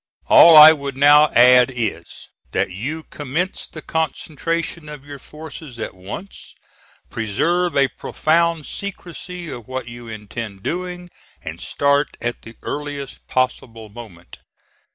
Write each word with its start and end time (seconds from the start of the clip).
All 0.29 0.57
I 0.57 0.71
would 0.73 0.97
now 0.97 1.27
add 1.33 1.69
is, 1.71 2.27
that 2.53 2.71
you 2.71 3.03
commence 3.11 3.67
the 3.67 3.83
concentration 3.83 4.89
of 4.89 5.05
your 5.05 5.19
forces 5.19 5.77
at 5.77 5.93
once. 5.93 6.55
Preserve 7.11 7.77
a 7.77 7.87
profound 7.87 8.65
secrecy 8.65 9.47
of 9.51 9.67
what 9.67 9.87
you 9.87 10.07
intend 10.07 10.63
doing, 10.63 11.11
and 11.43 11.61
start 11.61 12.17
at 12.19 12.41
the 12.41 12.55
earliest 12.63 13.27
possible 13.27 13.89
moment. 13.89 14.39